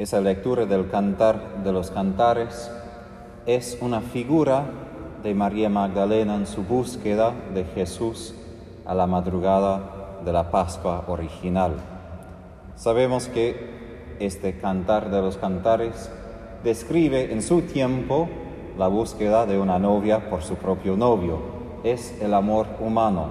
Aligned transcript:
Esa 0.00 0.22
lectura 0.22 0.64
del 0.64 0.88
cantar 0.88 1.62
de 1.62 1.72
los 1.72 1.90
cantares 1.90 2.70
es 3.44 3.76
una 3.82 4.00
figura 4.00 4.64
de 5.22 5.34
María 5.34 5.68
Magdalena 5.68 6.36
en 6.36 6.46
su 6.46 6.62
búsqueda 6.62 7.34
de 7.52 7.64
Jesús 7.64 8.34
a 8.86 8.94
la 8.94 9.06
madrugada 9.06 10.22
de 10.24 10.32
la 10.32 10.50
Pascua 10.50 11.04
original. 11.06 11.72
Sabemos 12.76 13.28
que 13.28 14.16
este 14.20 14.58
cantar 14.58 15.10
de 15.10 15.20
los 15.20 15.36
cantares 15.36 16.10
describe 16.64 17.30
en 17.34 17.42
su 17.42 17.60
tiempo 17.60 18.26
la 18.78 18.88
búsqueda 18.88 19.44
de 19.44 19.58
una 19.58 19.78
novia 19.78 20.30
por 20.30 20.40
su 20.40 20.54
propio 20.54 20.96
novio. 20.96 21.40
Es 21.84 22.18
el 22.22 22.32
amor 22.32 22.68
humano. 22.80 23.26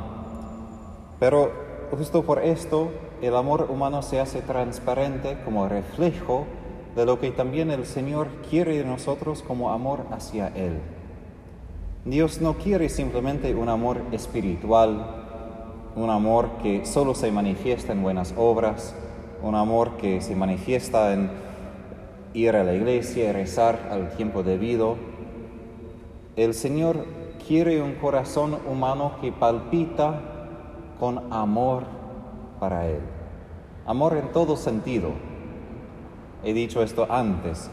Pero 1.19 1.51
justo 1.89 2.21
por 2.21 2.43
esto 2.43 2.91
el 3.23 3.35
amor 3.35 3.69
humano 3.71 4.03
se 4.03 4.19
hace 4.19 4.43
transparente 4.43 5.39
como 5.43 5.67
reflejo 5.67 6.45
de 6.95 7.05
lo 7.05 7.19
que 7.19 7.31
también 7.31 7.71
el 7.71 7.85
Señor 7.85 8.27
quiere 8.49 8.77
de 8.77 8.85
nosotros 8.85 9.43
como 9.43 9.71
amor 9.71 10.05
hacia 10.11 10.47
Él. 10.49 10.79
Dios 12.05 12.41
no 12.41 12.55
quiere 12.55 12.89
simplemente 12.89 13.53
un 13.53 13.69
amor 13.69 14.01
espiritual, 14.11 15.05
un 15.95 16.09
amor 16.09 16.49
que 16.61 16.85
solo 16.85 17.13
se 17.13 17.31
manifiesta 17.31 17.91
en 17.91 18.01
buenas 18.01 18.33
obras, 18.37 18.95
un 19.43 19.55
amor 19.55 19.97
que 19.97 20.21
se 20.21 20.35
manifiesta 20.35 21.13
en 21.13 21.29
ir 22.33 22.55
a 22.55 22.63
la 22.63 22.73
iglesia 22.73 23.33
rezar 23.33 23.89
al 23.91 24.11
tiempo 24.15 24.43
debido. 24.43 24.97
El 26.35 26.53
Señor 26.53 27.05
quiere 27.47 27.81
un 27.81 27.95
corazón 27.95 28.57
humano 28.69 29.13
que 29.21 29.31
palpita 29.31 30.21
con 30.99 31.33
amor 31.33 31.83
para 32.59 32.87
Él. 32.87 33.01
Amor 33.85 34.17
en 34.17 34.31
todo 34.31 34.55
sentido, 34.55 35.11
He 36.43 36.53
dicho 36.53 36.81
esto 36.81 37.05
antes. 37.09 37.69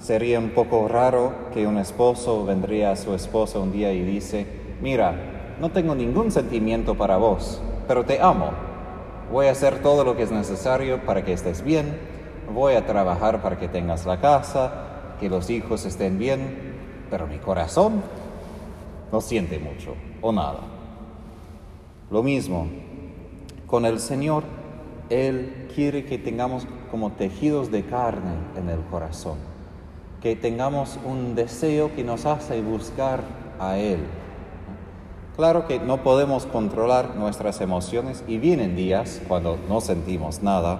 Sería 0.00 0.38
un 0.38 0.50
poco 0.50 0.88
raro 0.88 1.32
que 1.52 1.66
un 1.66 1.78
esposo 1.78 2.44
vendría 2.44 2.90
a 2.90 2.96
su 2.96 3.14
esposa 3.14 3.58
un 3.58 3.72
día 3.72 3.92
y 3.92 4.02
dice, 4.02 4.46
mira, 4.80 5.14
no 5.60 5.70
tengo 5.70 5.94
ningún 5.94 6.30
sentimiento 6.30 6.96
para 6.96 7.16
vos, 7.16 7.60
pero 7.86 8.04
te 8.04 8.20
amo. 8.20 8.50
Voy 9.32 9.46
a 9.46 9.52
hacer 9.52 9.82
todo 9.82 10.04
lo 10.04 10.16
que 10.16 10.22
es 10.22 10.30
necesario 10.30 11.04
para 11.04 11.24
que 11.24 11.32
estés 11.32 11.62
bien. 11.62 11.98
Voy 12.52 12.74
a 12.74 12.86
trabajar 12.86 13.42
para 13.42 13.58
que 13.58 13.68
tengas 13.68 14.06
la 14.06 14.20
casa, 14.20 14.72
que 15.20 15.28
los 15.28 15.50
hijos 15.50 15.84
estén 15.84 16.18
bien, 16.18 16.76
pero 17.10 17.26
mi 17.26 17.38
corazón 17.38 18.02
no 19.12 19.20
siente 19.20 19.58
mucho 19.58 19.94
o 20.20 20.32
nada. 20.32 20.60
Lo 22.10 22.22
mismo, 22.22 22.68
con 23.66 23.84
el 23.84 24.00
Señor, 24.00 24.44
Él 25.10 25.68
quiere 25.74 26.04
que 26.04 26.18
tengamos 26.18 26.66
como 26.90 27.12
tejidos 27.12 27.70
de 27.70 27.84
carne 27.84 28.34
en 28.56 28.68
el 28.68 28.80
corazón, 28.90 29.38
que 30.20 30.36
tengamos 30.36 30.98
un 31.04 31.34
deseo 31.34 31.94
que 31.94 32.04
nos 32.04 32.26
hace 32.26 32.60
buscar 32.60 33.22
a 33.58 33.78
Él. 33.78 34.00
Claro 35.36 35.66
que 35.66 35.78
no 35.78 36.02
podemos 36.02 36.46
controlar 36.46 37.14
nuestras 37.14 37.60
emociones 37.60 38.24
y 38.26 38.38
vienen 38.38 38.74
días 38.74 39.20
cuando 39.28 39.56
no 39.68 39.80
sentimos 39.80 40.42
nada, 40.42 40.78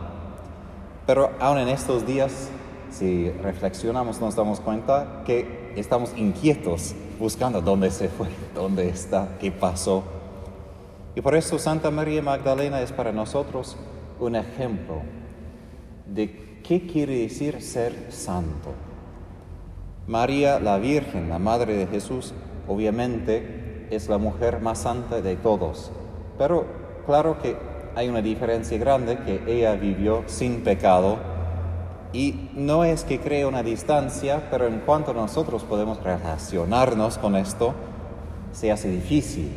pero 1.06 1.31
aún 1.41 1.59
en 1.59 1.69
estos 1.69 2.06
días, 2.06 2.50
si 2.91 3.31
reflexionamos, 3.31 4.20
nos 4.20 4.34
damos 4.34 4.61
cuenta 4.61 5.22
que 5.25 5.72
estamos 5.77 6.12
inquietos 6.17 6.95
buscando 7.19 7.61
dónde 7.61 7.91
se 7.91 8.09
fue, 8.09 8.28
dónde 8.55 8.89
está, 8.89 9.28
qué 9.41 9.50
pasó. 9.50 10.03
Y 11.15 11.20
por 11.20 11.34
eso 11.34 11.59
Santa 11.59 11.91
María 11.91 12.22
Magdalena 12.22 12.81
es 12.81 12.93
para 12.93 13.12
nosotros 13.12 13.77
un 14.20 14.37
ejemplo 14.37 15.03
de 16.09 16.61
qué 16.62 16.87
quiere 16.87 17.19
decir 17.19 17.62
ser 17.62 17.95
santo. 18.11 18.73
María, 20.06 20.59
la 20.59 20.78
Virgen, 20.78 21.28
la 21.28 21.38
Madre 21.38 21.77
de 21.77 21.87
Jesús, 21.87 22.33
obviamente 22.66 23.87
es 23.91 24.09
la 24.09 24.19
mujer 24.19 24.60
más 24.60 24.78
santa 24.78 25.21
de 25.21 25.37
todos, 25.37 25.91
pero 26.38 26.66
claro 27.06 27.38
que 27.41 27.56
hay 27.94 28.09
una 28.09 28.22
diferencia 28.22 28.78
grande 28.78 29.19
que 29.19 29.43
ella 29.47 29.75
vivió 29.75 30.22
sin 30.27 30.62
pecado 30.62 31.19
y 32.12 32.49
no 32.54 32.84
es 32.84 33.04
que 33.04 33.21
cree 33.21 33.44
una 33.44 33.62
distancia, 33.62 34.49
pero 34.50 34.66
en 34.66 34.81
cuanto 34.81 35.12
nosotros 35.12 35.65
podemos 35.65 36.03
relacionarnos 36.03 37.19
con 37.19 37.37
esto, 37.37 37.75
se 38.53 38.72
hace 38.72 38.88
difícil. 38.88 39.50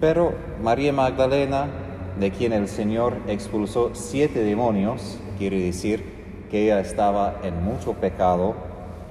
Pero 0.00 0.34
María 0.62 0.92
Magdalena, 0.92 1.66
de 2.18 2.30
quien 2.30 2.52
el 2.52 2.68
Señor 2.68 3.16
expulsó 3.26 3.90
siete 3.94 4.44
demonios, 4.44 5.18
quiere 5.40 5.58
decir 5.58 6.04
que 6.50 6.64
ella 6.64 6.80
estaba 6.80 7.40
en 7.42 7.64
mucho 7.64 7.94
pecado 7.94 8.54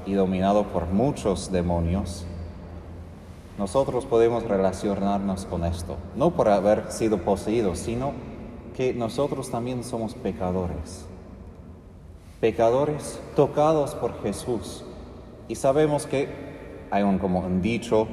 y 0.05 0.13
dominado 0.13 0.65
por 0.65 0.85
muchos 0.85 1.51
demonios, 1.51 2.23
nosotros 3.57 4.05
podemos 4.05 4.43
relacionarnos 4.43 5.45
con 5.45 5.65
esto, 5.65 5.97
no 6.15 6.29
por 6.29 6.49
haber 6.49 6.91
sido 6.91 7.17
poseídos, 7.17 7.79
sino 7.79 8.11
que 8.77 8.93
nosotros 8.93 9.49
también 9.49 9.83
somos 9.83 10.13
pecadores, 10.13 11.07
pecadores 12.39 13.19
tocados 13.35 13.95
por 13.95 14.21
Jesús. 14.21 14.85
Y 15.47 15.55
sabemos 15.55 16.05
que 16.05 16.29
hay 16.91 17.01
un, 17.01 17.17
como 17.17 17.43
dicho 17.59 18.07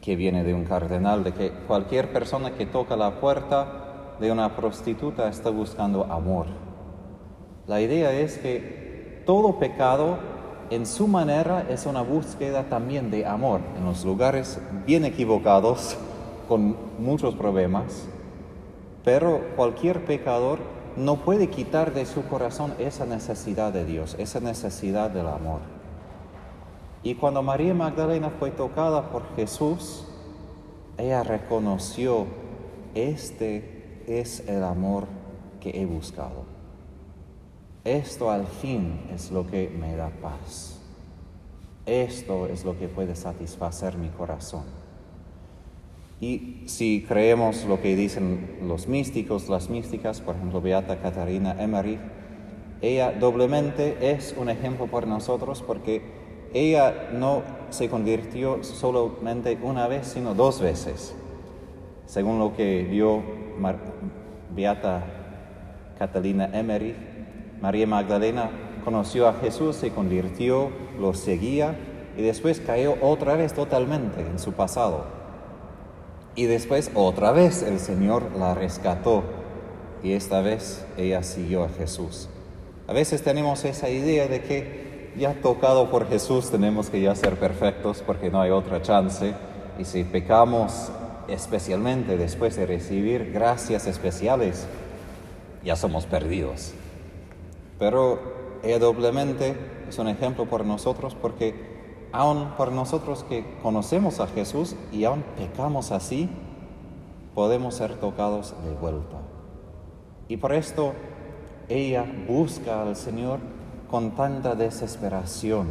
que 0.00 0.16
viene 0.16 0.42
de 0.42 0.54
un 0.54 0.64
cardenal, 0.64 1.22
de 1.22 1.32
que 1.34 1.50
cualquier 1.66 2.14
persona 2.14 2.52
que 2.52 2.64
toca 2.64 2.96
la 2.96 3.20
puerta 3.20 3.81
de 4.20 4.32
una 4.32 4.56
prostituta 4.56 5.28
está 5.28 5.50
buscando 5.50 6.04
amor. 6.04 6.46
La 7.66 7.80
idea 7.80 8.12
es 8.12 8.38
que 8.38 9.22
todo 9.26 9.58
pecado 9.58 10.18
en 10.70 10.86
su 10.86 11.06
manera 11.06 11.66
es 11.68 11.86
una 11.86 12.02
búsqueda 12.02 12.64
también 12.64 13.10
de 13.10 13.26
amor 13.26 13.60
en 13.76 13.84
los 13.84 14.04
lugares 14.04 14.60
bien 14.86 15.04
equivocados, 15.04 15.96
con 16.48 16.76
muchos 16.98 17.34
problemas, 17.34 18.08
pero 19.04 19.40
cualquier 19.56 20.04
pecador 20.04 20.58
no 20.96 21.16
puede 21.16 21.48
quitar 21.48 21.94
de 21.94 22.04
su 22.04 22.24
corazón 22.26 22.74
esa 22.78 23.06
necesidad 23.06 23.72
de 23.72 23.84
Dios, 23.84 24.16
esa 24.18 24.40
necesidad 24.40 25.10
del 25.10 25.28
amor. 25.28 25.60
Y 27.02 27.14
cuando 27.14 27.42
María 27.42 27.74
Magdalena 27.74 28.30
fue 28.38 28.50
tocada 28.50 29.10
por 29.10 29.22
Jesús, 29.34 30.06
ella 30.98 31.22
reconoció 31.22 32.26
este 32.94 33.71
es 34.06 34.46
el 34.48 34.62
amor 34.62 35.06
que 35.60 35.70
he 35.70 35.86
buscado. 35.86 36.44
Esto 37.84 38.30
al 38.30 38.46
fin 38.46 39.00
es 39.12 39.30
lo 39.30 39.46
que 39.46 39.68
me 39.68 39.96
da 39.96 40.10
paz. 40.10 40.78
Esto 41.84 42.46
es 42.46 42.64
lo 42.64 42.78
que 42.78 42.88
puede 42.88 43.16
satisfacer 43.16 43.98
mi 43.98 44.08
corazón. 44.08 44.64
Y 46.20 46.62
si 46.66 47.04
creemos 47.08 47.64
lo 47.64 47.82
que 47.82 47.96
dicen 47.96 48.58
los 48.68 48.86
místicos, 48.86 49.48
las 49.48 49.68
místicas, 49.68 50.20
por 50.20 50.36
ejemplo, 50.36 50.60
Beata 50.60 51.00
Catarina 51.00 51.60
Emery, 51.60 51.98
ella 52.80 53.12
doblemente 53.12 54.12
es 54.12 54.34
un 54.38 54.48
ejemplo 54.48 54.86
por 54.86 55.08
nosotros 55.08 55.62
porque 55.66 56.02
ella 56.54 57.10
no 57.12 57.42
se 57.70 57.88
convirtió 57.88 58.62
solamente 58.62 59.58
una 59.62 59.88
vez, 59.88 60.06
sino 60.06 60.34
dos 60.34 60.60
veces, 60.60 61.14
según 62.06 62.38
lo 62.38 62.54
que 62.54 62.84
dio 62.84 63.22
Beata 64.54 65.04
Catalina 65.98 66.50
Emery, 66.52 66.94
María 67.60 67.86
Magdalena 67.86 68.50
conoció 68.84 69.28
a 69.28 69.34
Jesús, 69.34 69.76
se 69.76 69.90
convirtió, 69.90 70.70
lo 70.98 71.14
seguía 71.14 71.76
y 72.16 72.22
después 72.22 72.60
cayó 72.60 72.96
otra 73.00 73.36
vez 73.36 73.54
totalmente 73.54 74.20
en 74.20 74.38
su 74.38 74.52
pasado. 74.52 75.04
Y 76.34 76.46
después 76.46 76.90
otra 76.94 77.32
vez 77.32 77.62
el 77.62 77.78
Señor 77.78 78.32
la 78.36 78.54
rescató 78.54 79.22
y 80.02 80.12
esta 80.12 80.40
vez 80.40 80.84
ella 80.96 81.22
siguió 81.22 81.64
a 81.64 81.68
Jesús. 81.68 82.28
A 82.88 82.92
veces 82.92 83.22
tenemos 83.22 83.64
esa 83.64 83.88
idea 83.88 84.26
de 84.26 84.42
que 84.42 85.12
ya 85.16 85.34
tocado 85.34 85.90
por 85.90 86.08
Jesús 86.08 86.50
tenemos 86.50 86.90
que 86.90 87.00
ya 87.00 87.14
ser 87.14 87.36
perfectos 87.36 88.02
porque 88.04 88.30
no 88.30 88.40
hay 88.40 88.50
otra 88.50 88.82
chance 88.82 89.34
y 89.78 89.84
si 89.84 90.04
pecamos 90.04 90.90
especialmente 91.28 92.16
después 92.16 92.56
de 92.56 92.66
recibir 92.66 93.32
gracias 93.32 93.86
especiales, 93.86 94.66
ya 95.64 95.76
somos 95.76 96.06
perdidos. 96.06 96.72
Pero 97.78 98.20
ella 98.62 98.78
doblemente 98.78 99.56
es 99.88 99.98
un 99.98 100.08
ejemplo 100.08 100.46
por 100.46 100.64
nosotros 100.64 101.14
porque 101.14 101.72
aun 102.12 102.50
por 102.56 102.72
nosotros 102.72 103.24
que 103.28 103.44
conocemos 103.62 104.20
a 104.20 104.26
Jesús 104.26 104.76
y 104.92 105.04
aún 105.04 105.24
pecamos 105.36 105.92
así, 105.92 106.28
podemos 107.34 107.74
ser 107.74 107.96
tocados 107.96 108.54
de 108.64 108.74
vuelta. 108.74 109.16
Y 110.28 110.36
por 110.36 110.52
esto 110.52 110.92
ella 111.68 112.04
busca 112.28 112.82
al 112.82 112.96
Señor 112.96 113.40
con 113.90 114.12
tanta 114.12 114.54
desesperación. 114.54 115.68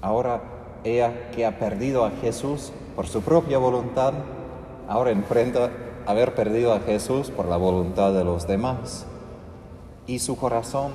Ahora 0.00 0.42
ella 0.84 1.30
que 1.30 1.44
ha 1.46 1.58
perdido 1.58 2.04
a 2.04 2.10
Jesús 2.10 2.72
por 2.96 3.06
su 3.06 3.20
propia 3.20 3.58
voluntad, 3.58 4.14
ahora 4.88 5.10
enfrenta 5.10 5.70
haber 6.06 6.34
perdido 6.34 6.72
a 6.72 6.80
Jesús 6.80 7.30
por 7.30 7.46
la 7.46 7.58
voluntad 7.58 8.14
de 8.14 8.24
los 8.24 8.46
demás. 8.46 9.06
Y 10.06 10.18
su 10.20 10.36
corazón 10.36 10.92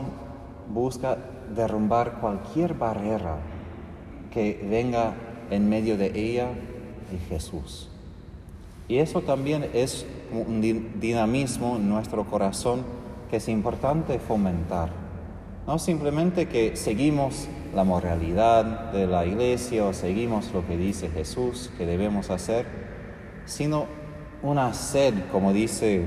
busca 0.73 1.17
derrumbar 1.55 2.13
cualquier 2.19 2.73
barrera 2.73 3.37
que 4.31 4.65
venga 4.67 5.13
en 5.51 5.69
medio 5.69 5.95
de 5.95 6.07
ella 6.07 6.47
y 7.13 7.17
Jesús. 7.29 7.89
Y 8.87 8.97
eso 8.97 9.21
también 9.21 9.69
es 9.73 10.05
un 10.33 10.61
dinamismo 10.99 11.75
en 11.75 11.87
nuestro 11.87 12.25
corazón 12.25 12.83
que 13.29 13.37
es 13.37 13.47
importante 13.47 14.17
fomentar. 14.17 15.00
No 15.67 15.77
simplemente 15.77 16.47
que 16.47 16.75
seguimos 16.75 17.47
la 17.75 17.83
moralidad 17.83 18.91
de 18.91 19.05
la 19.05 19.25
iglesia 19.25 19.85
o 19.85 19.93
seguimos 19.93 20.51
lo 20.53 20.65
que 20.65 20.75
dice 20.75 21.09
Jesús 21.09 21.71
que 21.77 21.85
debemos 21.85 22.31
hacer, 22.31 22.65
sino 23.45 23.85
una 24.41 24.73
sed, 24.73 25.13
como 25.31 25.53
dice 25.53 26.03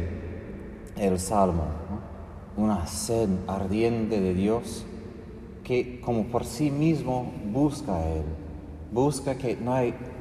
el 0.96 1.20
Salmo, 1.20 1.66
una 2.56 2.86
sed 2.88 3.28
ardiente 3.46 4.20
de 4.20 4.34
Dios 4.34 4.84
que 5.62 6.00
como 6.00 6.24
por 6.24 6.44
sí 6.44 6.70
mismo 6.70 7.32
busca 7.46 7.96
a 7.96 8.08
Él, 8.10 8.24
busca 8.92 9.36
que 9.36 9.56
no 9.56 9.74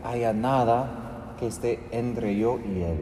haya 0.03 0.33
nada 0.33 1.35
que 1.39 1.47
esté 1.47 1.79
entre 1.91 2.37
yo 2.37 2.59
y 2.59 2.81
Él. 2.81 2.99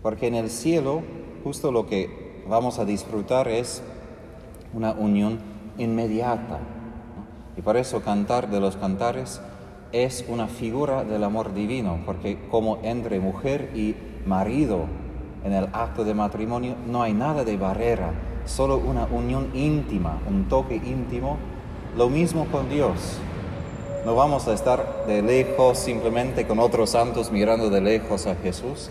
Porque 0.00 0.28
en 0.28 0.36
el 0.36 0.48
cielo 0.48 1.02
justo 1.42 1.72
lo 1.72 1.86
que 1.86 2.42
vamos 2.48 2.78
a 2.78 2.84
disfrutar 2.84 3.48
es 3.48 3.82
una 4.74 4.92
unión 4.92 5.38
inmediata. 5.78 6.58
Y 7.56 7.62
por 7.62 7.76
eso 7.76 8.02
cantar 8.02 8.50
de 8.50 8.60
los 8.60 8.76
cantares 8.76 9.40
es 9.92 10.24
una 10.28 10.48
figura 10.48 11.04
del 11.04 11.22
amor 11.22 11.54
divino, 11.54 12.00
porque 12.04 12.38
como 12.50 12.78
entre 12.82 13.20
mujer 13.20 13.70
y 13.74 13.94
marido 14.26 14.86
en 15.44 15.52
el 15.52 15.68
acto 15.72 16.04
de 16.04 16.14
matrimonio 16.14 16.74
no 16.86 17.02
hay 17.02 17.12
nada 17.12 17.44
de 17.44 17.56
barrera, 17.56 18.12
solo 18.44 18.78
una 18.78 19.06
unión 19.06 19.50
íntima, 19.54 20.18
un 20.28 20.48
toque 20.48 20.76
íntimo, 20.76 21.36
lo 21.96 22.08
mismo 22.08 22.46
con 22.46 22.68
Dios. 22.68 23.18
No 24.04 24.14
vamos 24.14 24.48
a 24.48 24.52
estar 24.52 25.06
de 25.06 25.22
lejos 25.22 25.78
simplemente 25.78 26.46
con 26.46 26.58
otros 26.58 26.90
santos 26.90 27.30
mirando 27.30 27.70
de 27.70 27.80
lejos 27.80 28.26
a 28.26 28.34
Jesús. 28.34 28.90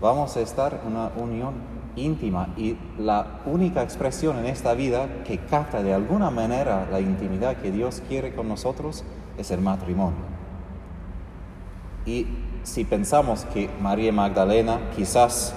Vamos 0.00 0.36
a 0.36 0.40
estar 0.40 0.80
en 0.82 0.92
una 0.92 1.10
unión 1.16 1.54
íntima 1.96 2.48
y 2.56 2.76
la 2.98 3.40
única 3.46 3.82
expresión 3.82 4.38
en 4.38 4.46
esta 4.46 4.74
vida 4.74 5.08
que 5.24 5.38
capta 5.38 5.82
de 5.82 5.92
alguna 5.92 6.30
manera 6.30 6.88
la 6.90 7.00
intimidad 7.00 7.56
que 7.56 7.70
Dios 7.70 8.02
quiere 8.08 8.34
con 8.34 8.48
nosotros 8.48 9.04
es 9.38 9.50
el 9.50 9.60
matrimonio. 9.60 10.32
Y 12.06 12.26
si 12.62 12.84
pensamos 12.84 13.44
que 13.46 13.68
María 13.80 14.12
Magdalena 14.12 14.78
quizás, 14.96 15.54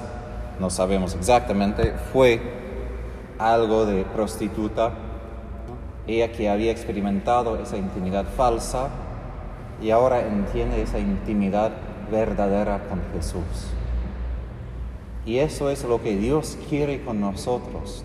no 0.60 0.70
sabemos 0.70 1.16
exactamente, 1.16 1.94
fue 2.12 2.42
algo 3.40 3.86
de 3.86 4.04
prostituta, 4.04 4.92
ella 6.08 6.32
que 6.32 6.50
había 6.50 6.72
experimentado 6.72 7.58
esa 7.58 7.78
intimidad 7.78 8.26
falsa 8.26 8.90
y 9.82 9.90
ahora 9.90 10.22
entiende 10.22 10.82
esa 10.82 11.00
intimidad 11.00 11.72
verdadera 12.12 12.84
con 12.88 13.02
Jesús. 13.14 13.74
Y 15.25 15.39
eso 15.39 15.69
es 15.69 15.83
lo 15.83 16.01
que 16.01 16.16
Dios 16.16 16.57
quiere 16.69 17.04
con 17.04 17.19
nosotros. 17.19 18.04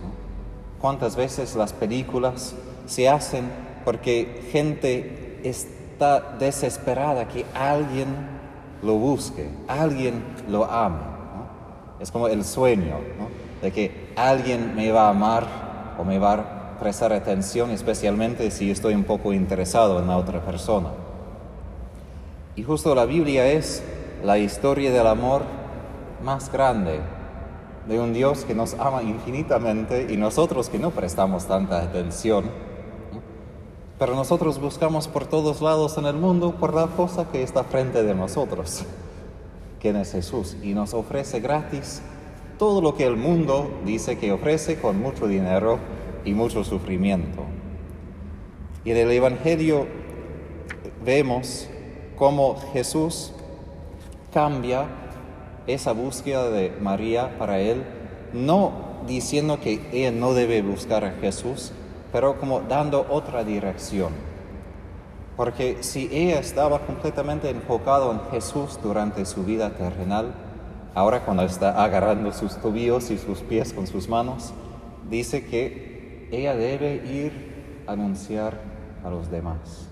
¿Cuántas 0.80 1.16
veces 1.16 1.54
las 1.54 1.74
películas 1.74 2.54
se 2.86 3.08
hacen 3.08 3.50
porque 3.84 4.48
gente 4.50 5.40
está 5.44 6.36
desesperada 6.38 7.28
que 7.28 7.44
alguien 7.54 8.08
lo 8.82 8.94
busque, 8.94 9.50
alguien 9.68 10.24
lo 10.48 10.64
ame? 10.64 11.10
Es 12.00 12.10
como 12.10 12.28
el 12.28 12.44
sueño 12.44 12.96
de 13.60 13.70
que 13.70 14.12
alguien 14.16 14.74
me 14.74 14.90
va 14.90 15.08
a 15.08 15.10
amar 15.10 15.46
o 15.98 16.04
me 16.04 16.18
va 16.18 16.32
a 16.32 16.78
prestar 16.80 17.12
atención, 17.12 17.70
especialmente 17.70 18.50
si 18.50 18.70
estoy 18.70 18.94
un 18.94 19.04
poco 19.04 19.34
interesado 19.34 19.98
en 19.98 20.06
la 20.06 20.16
otra 20.16 20.40
persona. 20.40 20.88
Y 22.56 22.62
justo 22.62 22.94
la 22.94 23.04
Biblia 23.04 23.46
es 23.46 23.82
la 24.24 24.38
historia 24.38 24.90
del 24.90 25.06
amor 25.06 25.59
más 26.22 26.50
grande 26.52 27.00
de 27.86 27.98
un 27.98 28.12
Dios 28.12 28.44
que 28.44 28.54
nos 28.54 28.74
ama 28.74 29.02
infinitamente 29.02 30.06
y 30.10 30.16
nosotros 30.16 30.68
que 30.68 30.78
no 30.78 30.90
prestamos 30.90 31.46
tanta 31.46 31.82
atención. 31.82 32.44
Pero 33.98 34.14
nosotros 34.14 34.60
buscamos 34.60 35.08
por 35.08 35.26
todos 35.26 35.60
lados 35.60 35.98
en 35.98 36.06
el 36.06 36.14
mundo 36.14 36.54
por 36.58 36.74
la 36.74 36.86
cosa 36.86 37.28
que 37.30 37.42
está 37.42 37.64
frente 37.64 38.02
de 38.02 38.14
nosotros, 38.14 38.84
que 39.78 39.90
es 39.90 40.12
Jesús, 40.12 40.56
y 40.62 40.72
nos 40.72 40.94
ofrece 40.94 41.40
gratis 41.40 42.02
todo 42.58 42.80
lo 42.80 42.94
que 42.94 43.04
el 43.04 43.16
mundo 43.16 43.70
dice 43.84 44.18
que 44.18 44.32
ofrece 44.32 44.80
con 44.80 45.00
mucho 45.00 45.26
dinero 45.26 45.78
y 46.24 46.34
mucho 46.34 46.64
sufrimiento. 46.64 47.42
Y 48.84 48.90
en 48.90 48.96
el 48.98 49.10
Evangelio 49.10 49.86
vemos 51.04 51.68
cómo 52.16 52.56
Jesús 52.72 53.32
cambia 54.32 54.86
esa 55.74 55.92
búsqueda 55.92 56.50
de 56.50 56.72
María 56.80 57.38
para 57.38 57.58
él, 57.58 57.82
no 58.32 58.90
diciendo 59.06 59.60
que 59.60 59.80
ella 59.92 60.10
no 60.10 60.34
debe 60.34 60.62
buscar 60.62 61.04
a 61.04 61.12
Jesús, 61.12 61.72
pero 62.12 62.38
como 62.38 62.60
dando 62.60 63.06
otra 63.10 63.44
dirección. 63.44 64.12
Porque 65.36 65.78
si 65.80 66.08
ella 66.12 66.38
estaba 66.38 66.80
completamente 66.80 67.48
enfocada 67.48 68.10
en 68.12 68.20
Jesús 68.30 68.78
durante 68.82 69.24
su 69.24 69.44
vida 69.44 69.70
terrenal, 69.70 70.34
ahora 70.94 71.24
cuando 71.24 71.44
está 71.44 71.82
agarrando 71.82 72.32
sus 72.32 72.56
tobillos 72.56 73.10
y 73.10 73.18
sus 73.18 73.40
pies 73.40 73.72
con 73.72 73.86
sus 73.86 74.08
manos, 74.08 74.52
dice 75.08 75.46
que 75.46 76.28
ella 76.30 76.54
debe 76.54 76.96
ir 77.06 77.84
a 77.86 77.92
anunciar 77.92 78.60
a 79.04 79.10
los 79.10 79.30
demás. 79.30 79.88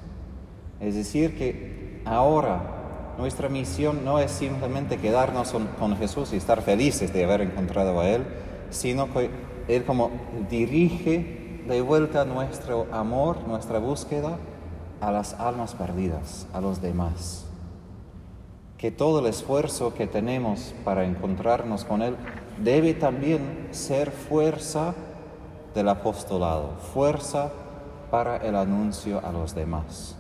Es 0.81 0.95
decir, 0.95 1.37
que 1.37 2.03
ahora 2.05 2.79
nuestra 3.19 3.49
misión 3.49 4.05
no 4.05 4.21
es 4.21 4.31
simplemente 4.31 4.97
quedarnos 4.97 5.53
con 5.79 5.97
Jesús 5.97 6.33
y 6.33 6.37
estar 6.37 6.63
felices 6.63 7.13
de 7.13 7.25
haber 7.25 7.41
encontrado 7.41 7.99
a 8.01 8.09
Él, 8.09 8.25
sino 8.71 9.13
que 9.13 9.29
Él 9.67 9.85
como 9.85 10.13
dirige 10.49 11.65
de 11.67 11.81
vuelta 11.81 12.25
nuestro 12.25 12.87
amor, 12.93 13.47
nuestra 13.47 13.81
búsqueda 13.81 14.39
a 15.01 15.11
las 15.11 15.35
almas 15.35 15.75
perdidas, 15.75 16.47
a 16.53 16.61
los 16.61 16.81
demás. 16.81 17.45
Que 18.79 18.93
todo 18.93 19.19
el 19.19 19.27
esfuerzo 19.27 19.95
que 19.95 20.07
tenemos 20.07 20.73
para 20.85 21.05
encontrarnos 21.05 21.85
con 21.85 22.03
Él 22.03 22.17
debe 22.63 22.95
también 22.95 23.69
ser 23.73 24.13
fuerza 24.13 24.95
del 25.75 25.89
apostolado, 25.89 26.77
fuerza 26.95 27.51
para 28.13 28.37
el 28.37 28.55
anuncio 28.55 29.21
a 29.25 29.33
los 29.33 29.57
demás. 29.57 30.17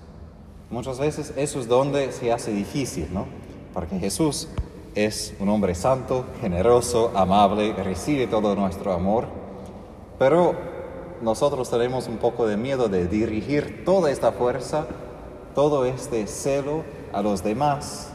Muchas 0.71 0.99
veces 0.99 1.33
eso 1.37 1.61
es 1.61 1.67
donde 1.67 2.13
se 2.13 2.31
hace 2.31 2.53
difícil, 2.53 3.09
¿no? 3.11 3.25
Porque 3.73 3.99
Jesús 3.99 4.49
es 4.95 5.35
un 5.41 5.49
hombre 5.49 5.75
santo, 5.75 6.27
generoso, 6.43 7.11
amable, 7.15 7.73
recibe 7.73 8.27
todo 8.27 8.55
nuestro 8.55 8.93
amor, 8.93 9.29
pero 10.19 10.55
nosotros 11.23 11.71
tenemos 11.71 12.07
un 12.07 12.19
poco 12.19 12.47
de 12.47 12.59
miedo 12.59 12.89
de 12.89 13.07
dirigir 13.07 13.83
toda 13.87 14.11
esta 14.11 14.31
fuerza, 14.31 14.87
todo 15.55 15.87
este 15.87 16.27
celo 16.27 16.85
a 17.15 17.23
los 17.23 17.43
demás, 17.43 18.11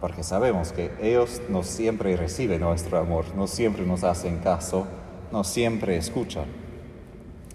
porque 0.00 0.24
sabemos 0.24 0.72
que 0.72 0.90
ellos 1.00 1.40
no 1.48 1.62
siempre 1.62 2.16
reciben 2.16 2.62
nuestro 2.62 2.98
amor, 2.98 3.26
no 3.36 3.46
siempre 3.46 3.86
nos 3.86 4.02
hacen 4.02 4.38
caso, 4.38 4.86
no 5.30 5.44
siempre 5.44 5.96
escuchan. 5.96 6.46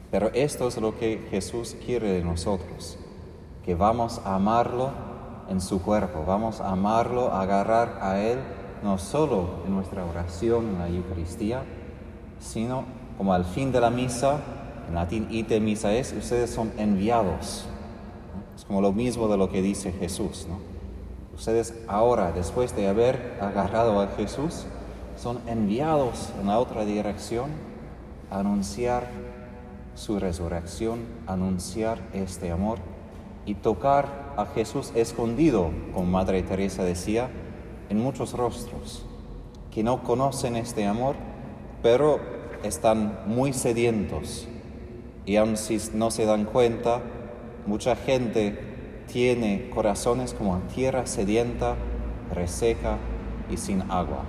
Pero 0.10 0.32
esto 0.34 0.70
es 0.70 0.78
lo 0.78 0.98
que 0.98 1.28
Jesús 1.32 1.76
quiere 1.86 2.14
de 2.14 2.24
nosotros 2.24 2.98
que 3.64 3.76
vamos 3.76 4.22
a 4.26 4.36
amarlo 4.36 4.90
en 5.50 5.62
su 5.62 5.82
cuerpo, 5.82 6.24
vamos 6.26 6.62
a 6.62 6.72
amarlo, 6.72 7.32
a 7.32 7.42
agarrar 7.42 8.00
a 8.02 8.20
Él, 8.20 8.40
no 8.84 8.98
solo 8.98 9.62
en 9.66 9.76
nuestra 9.76 10.06
oración, 10.06 10.70
en 10.70 10.80
la 10.80 10.88
Eucaristía, 10.88 11.64
sino 12.40 12.86
como 13.18 13.34
al 13.34 13.46
fin 13.46 13.72
de 13.72 13.82
la 13.82 13.90
misa, 13.90 14.40
en 14.88 14.96
latín 14.96 15.28
ite 15.30 15.60
misa 15.60 15.94
es, 15.94 16.14
ustedes 16.14 16.50
son 16.50 16.72
enviados. 16.78 17.66
Es 18.56 18.66
como 18.66 18.82
lo 18.82 18.92
mismo 18.92 19.28
de 19.28 19.38
lo 19.38 19.50
que 19.50 19.62
dice 19.62 19.92
Jesús. 19.92 20.48
¿no? 20.50 20.60
Ustedes 21.36 21.76
ahora, 21.88 22.32
después 22.32 22.76
de 22.76 22.88
haber 22.88 23.38
agarrado 23.42 24.00
a 24.02 24.08
Jesús, 24.08 24.66
son 25.18 25.40
enviados 25.48 26.30
en 26.40 26.48
la 26.48 26.60
otra 26.60 26.84
dirección 26.84 27.52
a 28.32 28.40
anunciar 28.40 29.08
su 29.94 30.18
resurrección, 30.18 31.02
anunciar 31.28 32.00
este 32.14 32.52
amor 32.52 32.80
y 33.46 33.56
tocar 33.56 34.34
a 34.38 34.46
Jesús 34.46 34.92
escondido, 34.96 35.72
como 35.94 36.06
Madre 36.06 36.44
Teresa 36.44 36.84
decía, 36.84 37.30
en 37.90 38.00
muchos 38.00 38.34
rostros 38.34 39.06
que 39.72 39.84
no 39.84 40.04
conocen 40.04 40.56
este 40.56 40.86
amor, 40.86 41.16
pero 41.82 42.20
están 42.64 43.20
muy 43.26 43.54
sedientos 43.54 44.48
y 45.26 45.38
aun 45.38 45.58
si 45.58 45.80
no 45.94 46.12
se 46.12 46.26
dan 46.26 46.46
cuenta, 46.46 47.02
mucha 47.66 47.96
gente 47.96 48.60
tiene 49.08 49.70
corazones 49.70 50.34
como 50.34 50.58
tierra 50.74 51.06
sedienta, 51.06 51.76
reseca 52.34 52.98
y 53.50 53.58
sin 53.58 53.82
agua. 53.92 54.24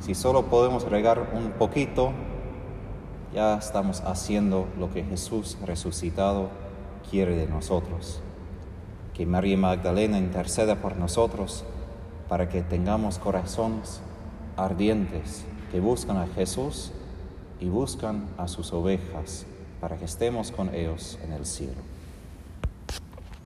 Si 0.00 0.14
solo 0.14 0.46
podemos 0.46 0.84
regar 0.84 1.30
un 1.34 1.50
poquito, 1.52 2.12
ya 3.34 3.56
estamos 3.58 4.00
haciendo 4.00 4.66
lo 4.78 4.90
que 4.90 5.04
Jesús 5.04 5.58
resucitado 5.64 6.48
quiere 7.08 7.36
de 7.36 7.46
nosotros. 7.46 8.20
Que 9.14 9.26
María 9.26 9.56
Magdalena 9.56 10.18
interceda 10.18 10.76
por 10.76 10.96
nosotros 10.96 11.64
para 12.28 12.48
que 12.48 12.62
tengamos 12.62 13.18
corazones 13.18 14.00
ardientes 14.56 15.44
que 15.70 15.80
buscan 15.80 16.16
a 16.16 16.26
Jesús 16.26 16.92
y 17.60 17.68
buscan 17.68 18.28
a 18.38 18.48
sus 18.48 18.72
ovejas 18.72 19.46
para 19.80 19.96
que 19.96 20.04
estemos 20.04 20.50
con 20.50 20.74
ellos 20.74 21.18
en 21.24 21.32
el 21.32 21.46
cielo. 21.46 21.89